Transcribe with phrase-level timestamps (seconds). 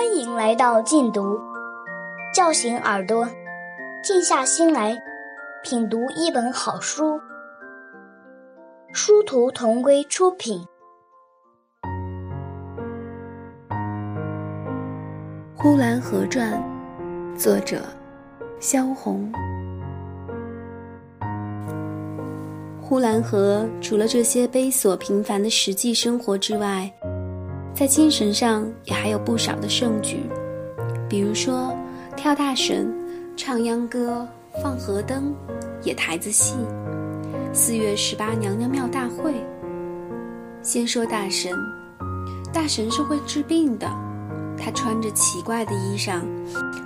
[0.00, 1.38] 欢迎来到禁读，
[2.34, 3.28] 叫醒耳朵，
[4.02, 4.96] 静下心来
[5.62, 7.20] 品读一本好书。
[8.94, 10.66] 殊途同归出品，
[15.54, 16.58] 《呼兰河传》
[17.38, 17.82] 作者
[18.58, 19.30] 萧红。
[22.80, 26.90] 呼兰河除了这些悲琐平凡的实际生活之外，
[27.80, 30.18] 在精神上也还有不少的盛举，
[31.08, 31.74] 比如说
[32.14, 32.92] 跳大神、
[33.34, 34.28] 唱秧歌、
[34.62, 35.34] 放河灯、
[35.84, 36.56] 演台子戏、
[37.54, 39.32] 四月十八娘娘庙大会。
[40.60, 41.54] 先说大神，
[42.52, 43.90] 大神是会治病的，
[44.58, 46.20] 他穿着奇怪的衣裳，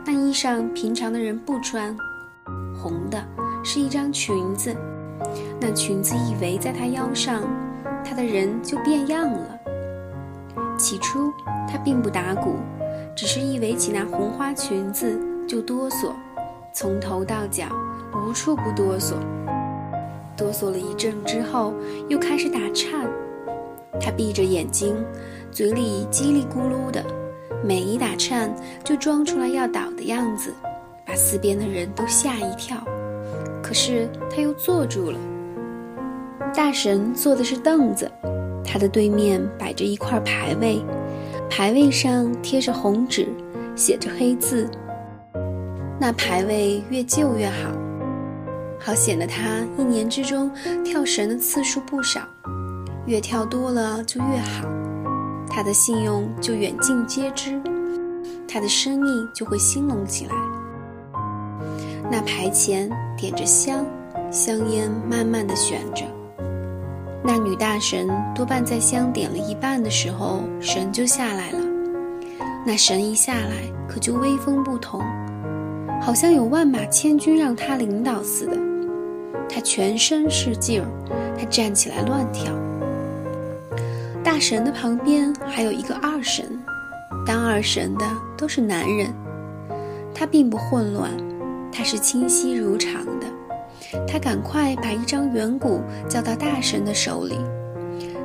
[0.07, 1.93] 那衣裳平常的人不穿，
[2.81, 3.21] 红的
[3.65, 4.73] 是一张裙子。
[5.61, 7.43] 那裙子一围在他腰上，
[8.05, 9.54] 他的人就变样了。
[10.77, 11.33] 起初
[11.69, 12.57] 他并不打鼓，
[13.15, 16.13] 只是一围起那红花裙子就哆嗦，
[16.73, 17.67] 从头到脚
[18.15, 19.15] 无处不哆嗦。
[20.37, 21.73] 哆嗦了一阵之后，
[22.09, 23.09] 又开始打颤。
[24.01, 24.97] 他闭着眼睛，
[25.53, 27.05] 嘴里叽里咕噜的，
[27.63, 30.53] 每一打颤就装出来要倒的样子，
[31.07, 32.77] 把四边的人都吓一跳。
[33.63, 35.19] 可是他又坐住了。
[36.55, 38.11] 大神坐的是凳子，
[38.65, 40.81] 他的对面摆着一块牌位，
[41.51, 43.29] 牌位上贴着红纸，
[43.75, 44.71] 写着黑字。
[45.99, 47.71] 那牌位越旧越好，
[48.79, 50.49] 好显得他一年之中
[50.85, 52.21] 跳神的次数不少，
[53.07, 54.69] 越跳多了就越好，
[55.51, 57.61] 他的信用就远近皆知，
[58.47, 60.35] 他的生意就会兴隆起来。
[62.11, 63.85] 那牌前点着香，
[64.31, 66.05] 香烟慢慢的旋着。
[67.27, 71.59] 那女大神多半在香点了一半的时候，神就下来了。
[72.67, 73.57] 那神一下来，
[73.89, 75.01] 可就威风不同，
[76.03, 78.59] 好像有万马千军让他领导似的。
[79.49, 80.89] 他全身是劲儿，
[81.39, 82.53] 他站起来乱跳。
[84.23, 86.45] 大神的旁边还有一个二神，
[87.27, 88.05] 当二神的
[88.37, 89.15] 都是男人，
[90.15, 91.11] 他并不混乱。
[91.73, 93.24] 他是清晰如常的，
[94.07, 97.39] 他赶快把一张圆鼓交到大神的手里，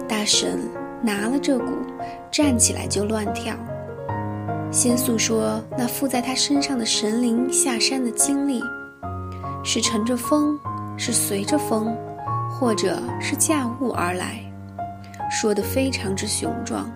[0.07, 0.59] 大神
[1.01, 1.65] 拿了这鼓，
[2.31, 3.55] 站起来就乱跳。
[4.71, 8.61] 先诉说那附在他身上的神灵下山的经历，
[9.63, 10.59] 是乘着风，
[10.95, 11.95] 是随着风，
[12.51, 14.39] 或者是驾雾而来，
[15.31, 16.87] 说得非常之雄壮。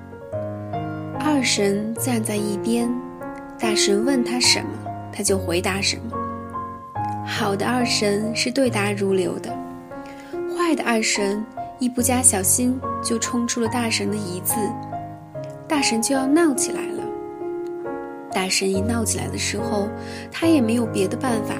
[1.19, 2.88] 二神站在一边，
[3.57, 4.67] 大神问他什么，
[5.12, 6.22] 他就回答什么。
[7.25, 9.50] 好的二神是对答如流的，
[10.56, 11.44] 坏的二神
[11.79, 14.53] 一不加小心就冲出了大神的一字，
[15.67, 17.03] 大神就要闹起来了。
[18.31, 19.89] 大神一闹起来的时候，
[20.31, 21.56] 他也没有别的办法，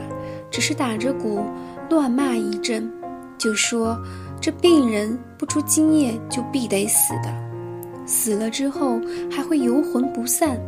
[0.52, 1.44] 只是打着鼓
[1.90, 2.90] 乱骂一阵，
[3.38, 3.97] 就说
[4.41, 7.34] 这病人不出今夜就必得死的，
[8.06, 9.00] 死了之后
[9.31, 10.59] 还会游魂不散，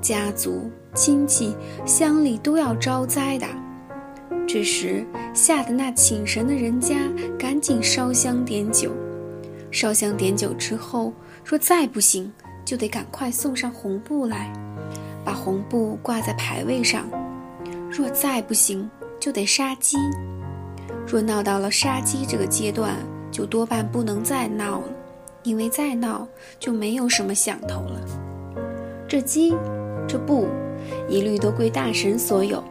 [0.00, 3.46] 家族亲戚乡里都要招灾的。
[4.46, 6.96] 这时，吓得那请神的人家
[7.38, 8.92] 赶紧烧香点酒。
[9.70, 11.12] 烧香点酒之后，
[11.44, 12.30] 若再不行，
[12.64, 14.52] 就得赶快送上红布来，
[15.24, 17.06] 把红布挂在牌位上。
[17.90, 18.88] 若再不行，
[19.18, 19.96] 就得杀鸡。
[21.06, 22.94] 若闹到了杀鸡这个阶段，
[23.30, 24.88] 就多半不能再闹了，
[25.42, 26.28] 因为再闹
[26.60, 28.00] 就没有什么响头了。
[29.08, 29.52] 这鸡，
[30.06, 30.46] 这布，
[31.08, 32.62] 一律都归大神所有。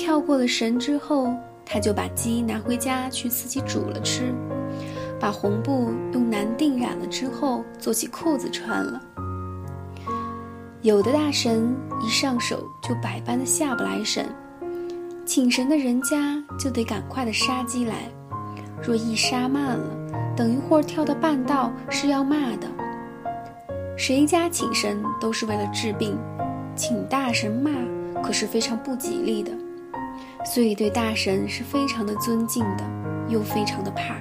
[0.00, 1.30] 跳过了神之后，
[1.62, 4.34] 他就把鸡拿回家去自己煮了吃，
[5.20, 8.98] 把红布用男定染了之后，做起裤子穿了。
[10.80, 14.24] 有的大神一上手就百般的下不来神，
[15.26, 18.08] 请神的人家就得赶快的杀鸡来，
[18.82, 19.84] 若一杀慢了，
[20.34, 22.66] 等一会儿跳到半道是要骂的。
[23.98, 26.18] 谁家请神都是为了治病，
[26.74, 27.70] 请大神骂
[28.22, 29.52] 可是非常不吉利的。
[30.44, 32.84] 所以对大神是非常的尊敬的，
[33.28, 34.16] 又非常的怕。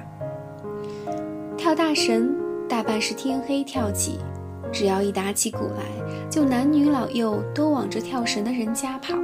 [1.57, 2.33] 跳大神
[2.67, 4.19] 大半是天黑跳起，
[4.71, 9.15] 只要一打起鼓来，就男女老幼都往这跳神的人家跑。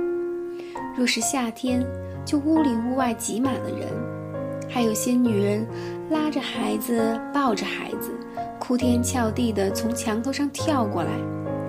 [0.97, 1.85] 若是夏天，
[2.25, 3.87] 就屋里屋外挤满了人，
[4.69, 5.67] 还有些女人
[6.09, 8.11] 拉着孩子，抱着孩子，
[8.59, 11.11] 哭天翘地的从墙头上跳过来，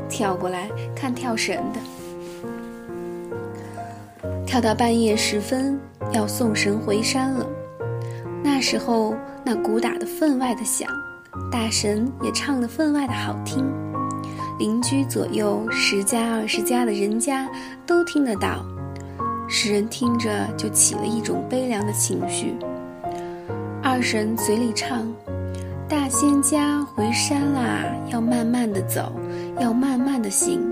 [0.08, 1.80] 跳过来看跳神的。
[4.56, 5.78] 跳到半夜时分，
[6.14, 7.46] 要送神回山了。
[8.42, 9.14] 那时候，
[9.44, 10.88] 那鼓打得分外的响，
[11.52, 13.70] 大神也唱得分外的好听。
[14.58, 17.46] 邻居左右十家二十家的人家
[17.84, 18.64] 都听得到，
[19.46, 22.54] 使人听着就起了一种悲凉的情绪。
[23.82, 25.06] 二神嘴里唱
[25.86, 29.12] ：“大仙家回山啦，要慢慢的走，
[29.60, 30.62] 要慢慢的行。”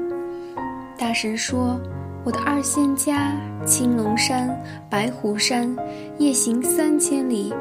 [0.96, 1.78] 大神说
[2.24, 3.32] ：“我的二仙家，
[3.66, 5.76] 青龙山、白虎山，
[6.16, 7.52] 夜行三千里，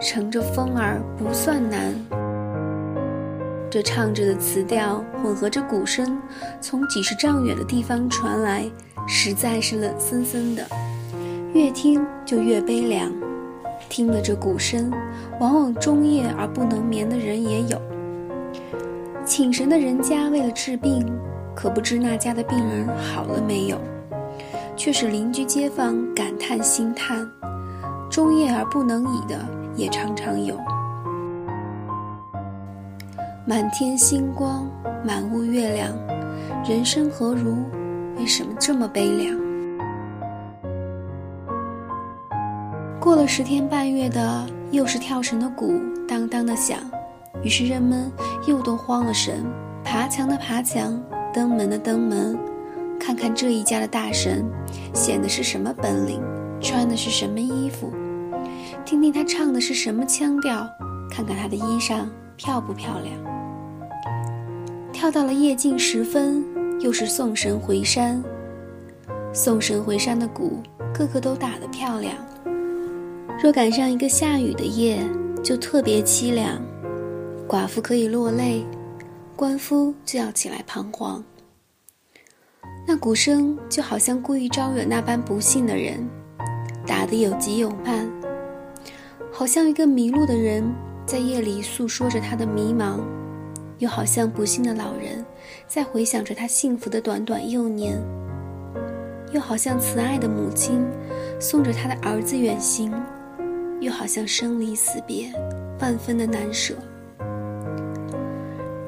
[0.00, 1.92] 乘着风儿不算难。”
[3.68, 6.16] 这唱着的词调混合着鼓声，
[6.60, 8.64] 从几十丈远的地方传来，
[9.08, 10.64] 实在是冷森森的，
[11.52, 13.10] 越听就越悲凉。
[13.88, 14.92] 听了这鼓声，
[15.40, 17.82] 往往终夜而不能眠的人也有。
[19.24, 21.04] 请神的人家为了治病，
[21.56, 23.80] 可不知那家的病人好了没有，
[24.76, 27.28] 却使邻居街坊感叹心叹，
[28.10, 29.38] 终夜而不能已的
[29.76, 30.56] 也常常有。
[33.46, 34.66] 满天星光，
[35.04, 35.90] 满屋月亮，
[36.64, 37.56] 人生何如？
[38.18, 39.36] 为什么这么悲凉？
[43.00, 46.78] 过了十天半月的，又是跳绳的鼓当当的响，
[47.42, 48.12] 于是人们
[48.46, 49.44] 又都慌了神，
[49.82, 51.02] 爬墙的爬墙，
[51.34, 52.38] 登门的登门，
[53.04, 54.48] 看看这一家的大神
[54.94, 56.22] 显的是什么本领，
[56.60, 57.92] 穿的是什么衣服，
[58.84, 60.64] 听听他唱的是什么腔调，
[61.10, 62.04] 看看他的衣裳
[62.36, 63.12] 漂不漂亮。
[64.92, 66.44] 跳到了夜静时分，
[66.80, 68.22] 又是送神回山。
[69.32, 70.62] 送神回山的鼓，
[70.94, 72.14] 个个都打得漂亮。
[73.42, 75.00] 若赶上一个下雨的夜，
[75.42, 76.62] 就特别凄凉。
[77.48, 78.64] 寡妇可以落泪，
[79.34, 81.24] 官夫就要起来彷徨。
[82.86, 86.06] 那鼓声就好像故意招惹那般不幸的人，
[86.86, 88.10] 打得有急有慢，
[89.32, 90.64] 好像一个迷路的人
[91.06, 93.00] 在夜里诉说着他的迷茫。
[93.78, 95.24] 又好像不幸的老人，
[95.66, 97.96] 在回想着他幸福的短短幼年；
[99.32, 100.86] 又好像慈爱的母亲，
[101.40, 102.92] 送着他的儿子远行；
[103.80, 105.32] 又好像生离死别，
[105.80, 106.76] 万分的难舍。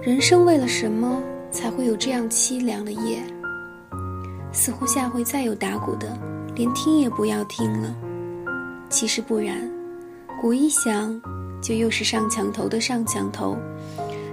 [0.00, 1.20] 人生为了什么
[1.50, 3.18] 才会有这样凄凉的夜？
[4.54, 6.16] 似乎下回再有打鼓的，
[6.54, 7.94] 连听也不要听了。
[8.88, 9.68] 其实不然，
[10.40, 11.20] 鼓一响，
[11.60, 13.56] 就又是上墙头的上墙头。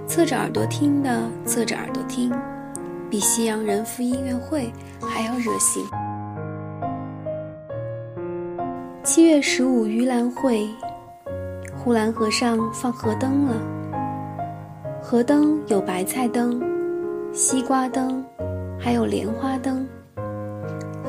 [0.06, 2.32] 侧着耳朵听的，侧着耳朵听，
[3.10, 5.84] 比西洋人赴音乐会还要热心。
[9.02, 10.68] 七月十五盂兰会，
[11.76, 13.56] 呼兰河上放河灯了。
[15.02, 16.62] 河灯有白菜灯、
[17.32, 18.24] 西瓜灯，
[18.78, 19.71] 还有莲花灯。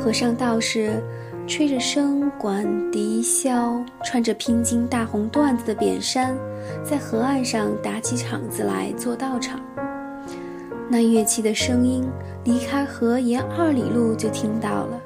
[0.04, 1.02] 河上道士。
[1.46, 6.34] 吹着笙管笛箫，穿着拼金大红缎子的扁衫，
[6.86, 9.60] 在河岸上打起场子来做道场。
[10.88, 12.10] 那乐器的声音，
[12.46, 15.02] 离开河沿二里路就听到了。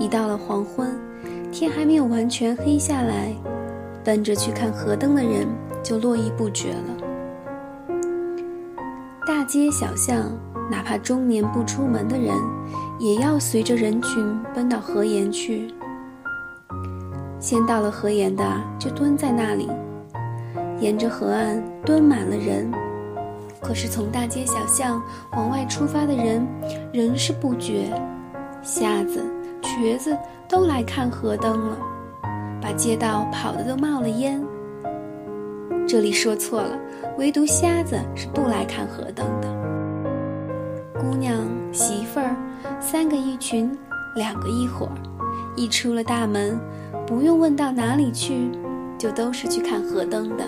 [0.00, 0.98] 一到了黄昏，
[1.52, 3.32] 天还没有完全黑下来，
[4.02, 5.46] 奔着去看河灯的人
[5.80, 6.96] 就络绎不绝了。
[9.24, 10.36] 大街小巷，
[10.68, 12.34] 哪怕中年不出门的人。
[13.00, 15.72] 也要随着人群奔到河沿去。
[17.40, 18.44] 先到了河沿的
[18.78, 19.70] 就蹲在那里，
[20.78, 22.70] 沿着河岸蹲满了人。
[23.58, 25.02] 可是从大街小巷
[25.32, 26.46] 往外出发的人，
[26.92, 27.90] 仍是不绝，
[28.62, 29.24] 瞎子、
[29.62, 30.14] 瘸子
[30.46, 31.78] 都来看河灯了，
[32.60, 34.44] 把街道跑得都冒了烟。
[35.88, 36.78] 这里说错了，
[37.16, 39.48] 唯独瞎子是不来看河灯的。
[41.00, 41.38] 姑娘、
[41.72, 42.36] 媳妇儿。
[42.80, 43.76] 三个一群，
[44.14, 44.92] 两个一伙儿，
[45.56, 46.58] 一出了大门，
[47.06, 48.50] 不用问到哪里去，
[48.98, 50.44] 就都是去看河灯的。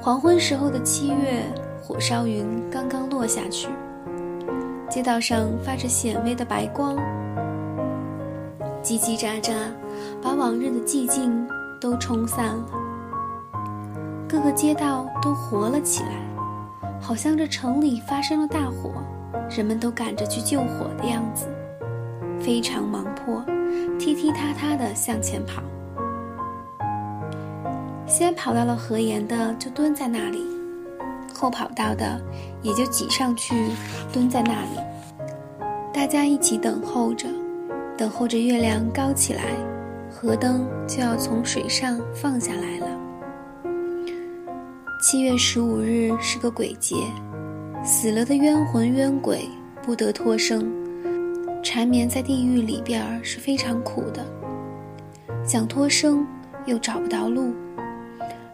[0.00, 1.42] 黄昏时候的七月，
[1.82, 3.68] 火烧云刚刚落下去，
[4.88, 6.96] 街道上发着显微的白光，
[8.82, 9.52] 叽叽喳喳，
[10.22, 11.46] 把往日的寂静
[11.80, 12.66] 都冲散了。
[14.26, 16.22] 各个街道都活了起来，
[17.00, 18.92] 好像这城里发生了大火。
[19.50, 21.46] 人们都赶着去救火的样子，
[22.40, 23.44] 非常忙迫，
[23.98, 25.60] 踢踢踏踏地向前跑。
[28.06, 30.44] 先跑到了河沿的就蹲在那里，
[31.34, 32.20] 后跑到的
[32.62, 33.70] 也就挤上去
[34.12, 34.78] 蹲在那里。
[35.92, 37.28] 大家一起等候着，
[37.96, 39.42] 等候着月亮高起来，
[40.10, 42.86] 河灯就要从水上放下来了。
[45.02, 46.96] 七月十五日是个鬼节。
[47.82, 49.48] 死了的冤魂冤鬼
[49.82, 50.70] 不得脱生，
[51.62, 54.24] 缠绵在地狱里边儿是非常苦的。
[55.44, 56.26] 想脱生
[56.66, 57.54] 又找不到路。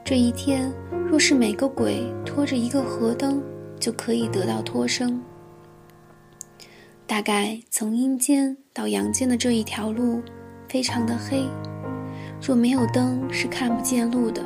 [0.04, 0.73] 这一天，
[1.11, 3.42] 若是每个鬼拖着一个河灯，
[3.80, 5.21] 就可以得到脱生。
[7.04, 10.23] 大概从阴间到阳间的这一条路
[10.68, 11.45] 非常的黑，
[12.40, 14.40] 若没有灯是看不见路的。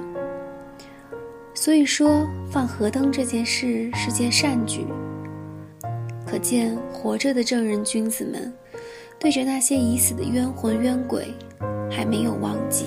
[1.60, 4.86] 所以说放河灯这件事是件善举。
[6.26, 8.50] 可见活着的正人君子们，
[9.18, 11.34] 对着那些已死的冤魂冤鬼，
[11.90, 12.86] 还没有忘记。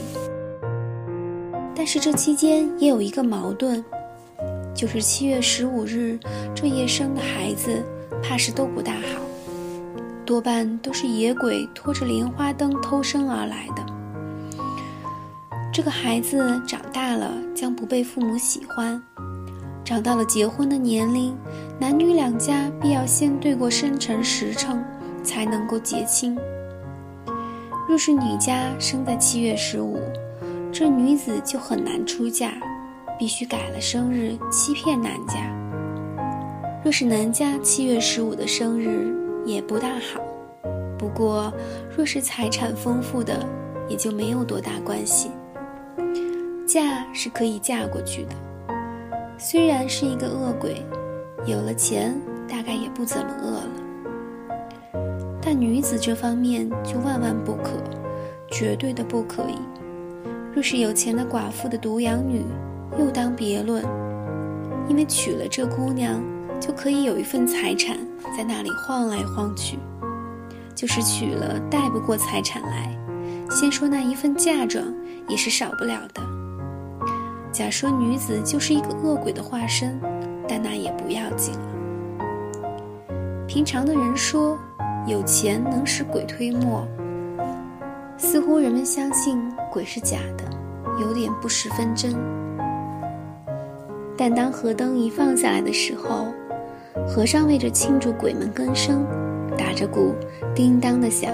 [1.75, 3.83] 但是这期间也有一个矛盾，
[4.73, 6.17] 就是七月十五日
[6.55, 7.79] 这夜生的孩子，
[8.23, 9.21] 怕是都不大好，
[10.25, 13.85] 多半都是野鬼拖着莲花灯偷生而来的。
[15.73, 19.01] 这个孩子长大了将不被父母喜欢，
[19.83, 21.35] 长到了结婚的年龄，
[21.79, 24.85] 男女两家必要先对过生辰时辰，
[25.23, 26.37] 才能够结亲。
[27.89, 29.99] 若是女家生在七月十五。
[30.71, 32.51] 这女子就很难出嫁，
[33.19, 35.35] 必须改了生日欺骗男家。
[36.83, 39.15] 若是男家七月十五的生日
[39.45, 40.19] 也不大好，
[40.97, 41.53] 不过
[41.95, 43.47] 若是财产丰富的，
[43.87, 45.29] 也就没有多大关系。
[46.73, 48.31] 嫁是可以嫁过去的，
[49.37, 50.83] 虽然是一个恶鬼，
[51.45, 53.69] 有了钱大概也不怎么饿了。
[55.39, 57.73] 但女子这方面就万万不可，
[58.49, 59.59] 绝对的不可以。
[60.51, 62.43] 若是有钱的寡妇的独养女，
[62.97, 63.85] 又当别论，
[64.89, 66.19] 因为娶了这姑娘，
[66.59, 67.99] 就可以有一份财产
[68.35, 69.77] 在那里晃来晃去；
[70.73, 72.97] 就是娶了带不过财产来，
[73.51, 74.83] 先说那一份嫁妆
[75.29, 76.42] 也是少不了的。
[77.53, 80.01] 假说女子就是一个恶鬼的化身，
[80.49, 83.05] 但那也不要紧了。
[83.47, 84.57] 平常的人说，
[85.05, 86.83] 有钱能使鬼推磨。
[88.17, 89.39] 似乎人们相信
[89.71, 90.43] 鬼是假的，
[90.99, 92.15] 有点不十分真。
[94.17, 96.33] 但当河灯一放下来的时候，
[97.07, 99.05] 和尚为着庆祝鬼门更生，
[99.55, 100.15] 打着鼓，
[100.55, 101.31] 叮当的响，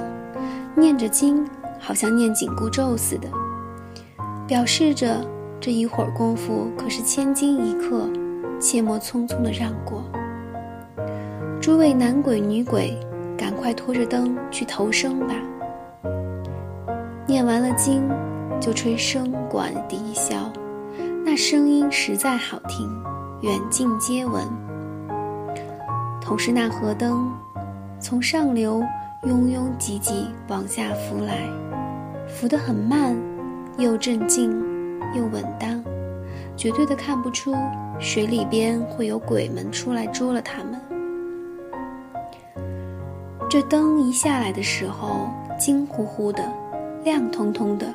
[0.76, 1.48] 念着经，
[1.80, 3.30] 好像念紧箍咒似的，
[4.46, 5.26] 表示着
[5.62, 8.10] 这一会儿功夫可是千金一刻，
[8.62, 10.02] 切莫匆匆的让过。
[11.62, 12.98] 诸位男鬼女鬼，
[13.38, 15.36] 赶快拖着灯去投生吧。
[17.28, 18.10] 念完了经，
[18.62, 20.50] 就吹笙管笛箫，
[21.26, 22.90] 那声音实在好听，
[23.42, 24.48] 远近皆闻。
[26.22, 27.30] 同时，那河灯
[28.00, 28.82] 从上流
[29.24, 31.50] 拥拥挤挤往下浮来，
[32.30, 33.14] 浮得很慢，
[33.78, 34.50] 又镇静
[35.14, 35.84] 又稳当，
[36.56, 37.56] 绝对的看不出
[38.00, 40.80] 水里边会有鬼们出来捉了他们。
[43.50, 46.44] 这灯一下来的时候，金乎乎的。
[47.06, 47.94] 亮彤彤的，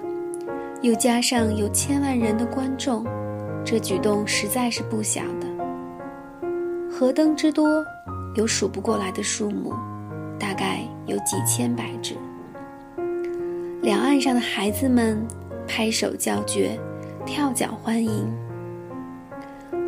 [0.80, 3.04] 又加上有千万人的观众，
[3.62, 6.48] 这举动实在是不小的。
[6.90, 7.84] 河灯之多，
[8.34, 9.74] 有数不过来的数目，
[10.38, 12.16] 大概有几千百只。
[13.82, 15.22] 两岸上的孩子们
[15.68, 16.80] 拍手叫绝，
[17.26, 18.30] 跳脚欢迎。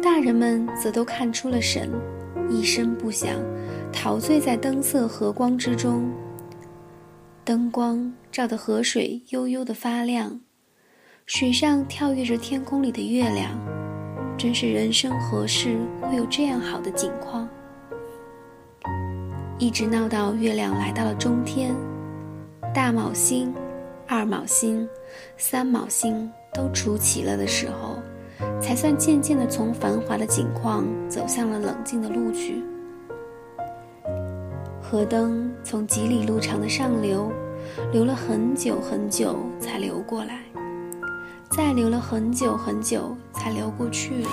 [0.03, 1.91] 大人们则都看出了神，
[2.49, 3.37] 一声不响，
[3.93, 6.11] 陶醉在灯色和光之中。
[7.45, 10.41] 灯光照得河水悠悠的发亮，
[11.27, 13.51] 水上跳跃着天空里的月亮，
[14.39, 17.49] 真是人生何事会有这样好的景况？
[19.59, 21.75] 一直闹到月亮来到了中天，
[22.75, 23.55] 大卯星、
[24.07, 24.89] 二卯星、
[25.37, 27.99] 三卯星都出齐了的时候，
[28.61, 32.63] 才算渐渐的从繁华的景况走向了冷静的路去。
[34.81, 37.31] 河灯从几里路长的上流，
[37.93, 40.41] 流了很久很久才流过来，
[41.51, 44.25] 再流了很久很久才流过去。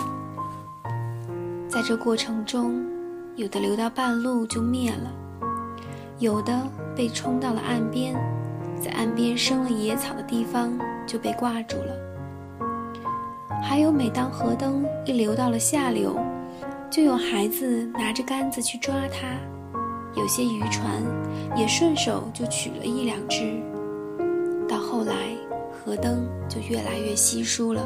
[1.68, 2.86] 在这过程中，
[3.36, 5.12] 有的流到半路就灭了，
[6.20, 6.56] 有的
[6.96, 8.14] 被冲到了岸边，
[8.80, 10.72] 在岸边生了野草的地方
[11.08, 12.03] 就被挂住了。
[13.66, 16.20] 还有，每当河灯一流到了下流，
[16.92, 19.38] 就有孩子拿着杆子去抓它。
[20.16, 21.02] 有些渔船
[21.56, 23.60] 也顺手就取了一两只，
[24.68, 25.14] 到后来
[25.72, 27.82] 河灯就越来越稀疏了，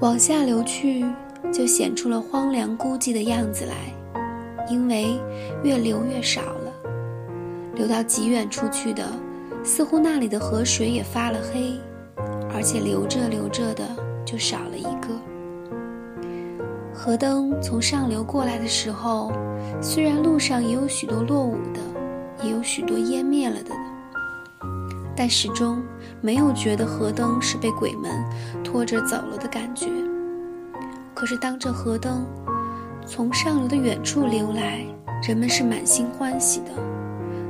[0.00, 1.04] 往下流去
[1.52, 3.74] 就显出了荒凉孤寂的样子来，
[4.68, 5.20] 因为
[5.62, 6.72] 越流越少了，
[7.74, 9.04] 流到极远处去的，
[9.62, 11.78] 似乎那里的河水也发了黑，
[12.56, 13.84] 而且流着流着的
[14.24, 15.08] 就少了一个。
[16.90, 19.30] 河灯从上流过来的时候，
[19.82, 21.80] 虽然路上也有许多落伍的，
[22.42, 23.74] 也有许多湮灭了的，
[25.14, 25.82] 但始终
[26.22, 28.10] 没有觉得河灯是被鬼们
[28.64, 29.90] 拖着走了的感觉。
[31.12, 32.26] 可是当这河灯
[33.06, 34.80] 从上流的远处流来，
[35.28, 36.70] 人们是满心欢喜的。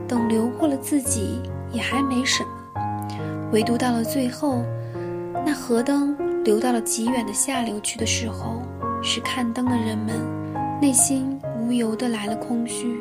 [0.08, 2.50] 等流过了自己，也还没什么。
[3.52, 4.64] 唯独到了最后，
[5.46, 8.60] 那河灯流到了极远的下流去的时候，
[9.00, 10.20] 使看灯的人们
[10.82, 13.00] 内心无由的来了空虚。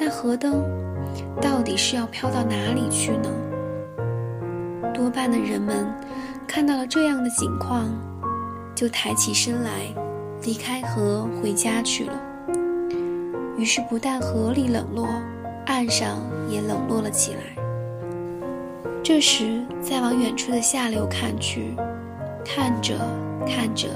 [0.00, 0.64] 那河灯
[1.40, 3.30] 到底是要飘到哪里去呢？
[4.92, 5.86] 多半的人们
[6.44, 7.88] 看到了这样的景况，
[8.74, 9.70] 就抬起身来，
[10.42, 12.20] 离开河回家去了。
[13.56, 15.06] 于是不但河里冷落，
[15.66, 16.18] 岸上
[16.50, 17.55] 也冷落了起来。
[19.08, 21.76] 这时再往远处的下流看去，
[22.44, 22.98] 看着
[23.46, 23.86] 看着，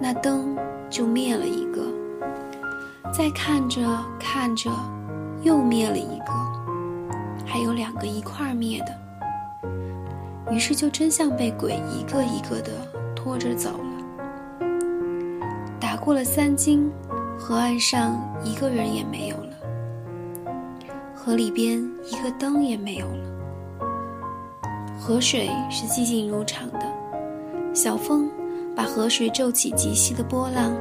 [0.00, 0.56] 那灯
[0.88, 1.82] 就灭了一个；
[3.12, 3.86] 再看着
[4.18, 4.70] 看着，
[5.42, 6.32] 又灭了一个，
[7.44, 8.98] 还有两个一块儿灭的。
[10.50, 12.72] 于是就真像被鬼一个一个的
[13.14, 14.66] 拖着走了。
[15.78, 16.90] 打过了三更，
[17.38, 19.52] 河岸上一个人也没有了。
[21.14, 23.35] 河里边一个灯也没有了。
[25.06, 26.80] 河水是寂静如常的，
[27.72, 28.28] 小风
[28.74, 30.76] 把河水皱起极细的波浪，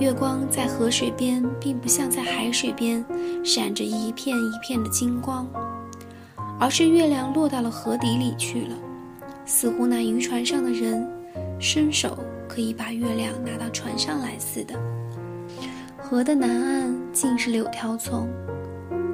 [0.00, 3.04] 月光在河水边并不像在海水边
[3.44, 5.48] 闪着一片一片的金光，
[6.58, 8.74] 而是月亮落到了河底里去了，
[9.46, 11.08] 似乎那渔船上的人
[11.60, 12.18] 伸手
[12.48, 14.74] 可以把月亮拿到船上来似的。
[15.96, 18.28] 河的南岸尽是柳条丛。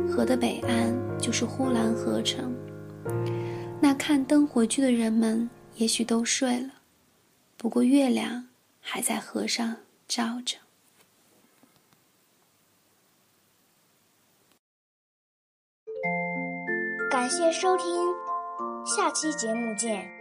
[0.08, 2.54] 河的北岸就是呼兰河城。
[3.96, 6.74] 看灯回去的人们也许都睡了，
[7.56, 8.48] 不过月亮
[8.80, 10.58] 还在河上照着。
[17.10, 17.86] 感谢收听，
[18.84, 20.13] 下期节目见。